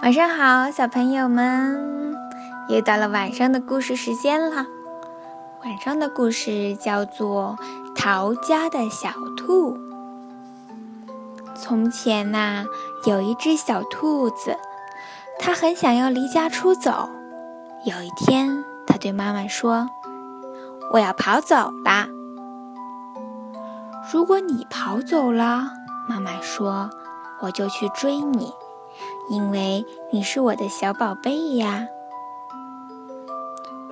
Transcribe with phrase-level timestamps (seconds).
[0.00, 2.14] 晚上好，小朋友们，
[2.68, 4.64] 又到了晚上的故事时间了。
[5.64, 7.58] 晚上的故事叫做
[7.96, 9.76] 《逃家的小兔》。
[11.56, 12.64] 从前呐，
[13.06, 14.56] 有一只小兔子，
[15.40, 17.10] 它很想要离家出走。
[17.84, 19.90] 有一天，它对妈妈说
[20.94, 22.06] ：“我要跑走啦！”
[24.12, 25.72] 如果你跑走了，
[26.08, 26.88] 妈妈说，
[27.40, 28.52] 我就去追你。
[29.30, 31.86] 因为你是我的小宝贝呀！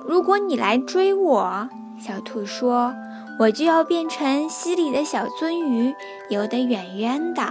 [0.05, 1.69] 如果你来追我，
[1.99, 2.93] 小兔说，
[3.39, 5.93] 我就要变成溪里的小鳟鱼，
[6.29, 7.41] 游得远远的。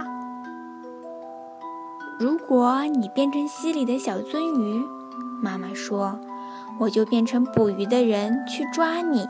[2.19, 4.83] 如果你变成溪里的小鳟鱼，
[5.41, 6.19] 妈妈说，
[6.79, 9.27] 我就变成捕鱼的人去抓你。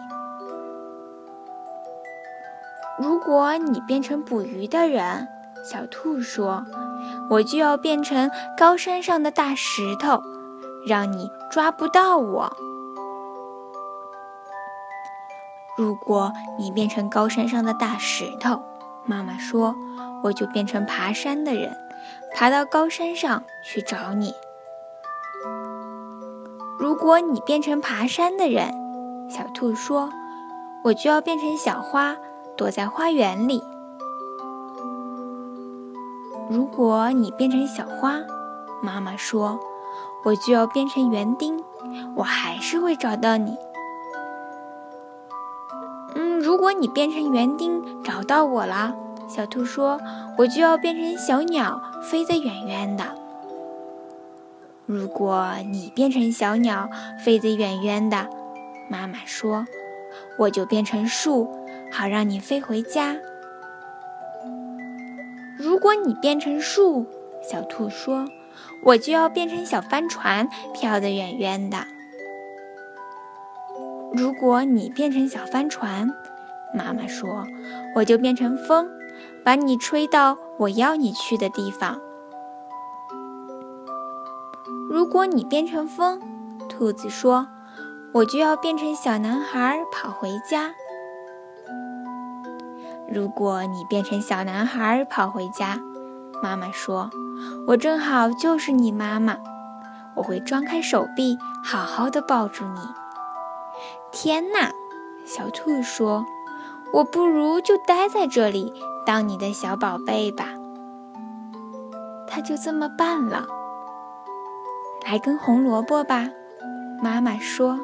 [2.98, 5.28] 如果你变成捕鱼的人，
[5.70, 6.64] 小兔说。
[7.30, 10.22] 我就要变成高山上的大石头，
[10.88, 12.52] 让你抓不到我。
[15.78, 18.62] 如果你变成高山上的大石头，
[19.06, 19.76] 妈妈说，
[20.24, 21.76] 我就变成爬山的人，
[22.34, 24.34] 爬到高山上去找你。
[26.80, 28.74] 如果你变成爬山的人，
[29.30, 30.10] 小兔说，
[30.84, 32.16] 我就要变成小花，
[32.56, 33.62] 躲在花园里。
[36.50, 38.20] 如果你变成小花，
[38.82, 39.60] 妈妈说，
[40.24, 41.62] 我就要变成园丁，
[42.16, 43.58] 我还是会找到你。
[46.16, 48.96] 嗯，如果你变成园丁找到我了，
[49.28, 50.00] 小兔说，
[50.38, 53.04] 我就要变成小鸟，飞得远远的。
[54.86, 56.90] 如果你变成小鸟，
[57.26, 58.30] 飞得远远的，
[58.90, 59.66] 妈妈说，
[60.40, 61.50] 我就变成树，
[61.92, 63.18] 好让你飞回家。
[65.78, 67.06] 如果你变成树，
[67.40, 68.26] 小兔说，
[68.84, 71.78] 我就要变成小帆船，飘得远远的。
[74.12, 76.10] 如果你变成小帆船，
[76.74, 77.46] 妈妈说，
[77.96, 78.90] 我就变成风，
[79.46, 82.02] 把你吹到我要你去的地方。
[84.90, 86.20] 如果你变成风，
[86.68, 87.48] 兔子说，
[88.16, 90.72] 我就要变成小男孩，跑回家。
[93.10, 95.80] 如果你变成小男孩跑回家，
[96.44, 97.10] 妈妈说
[97.68, 99.38] ：“我正好就是你妈妈，
[100.16, 102.80] 我会张开手臂，好好的抱住你。”
[104.12, 104.72] 天哪，
[105.26, 106.26] 小兔说
[106.94, 108.74] ：“我不如就待在这里
[109.06, 110.50] 当你的小宝贝吧。”
[112.28, 113.46] 他就这么办了。
[115.06, 116.28] 来根红萝卜吧，
[117.02, 117.80] 妈妈说。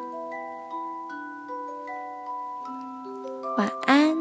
[3.57, 4.12] 晚安。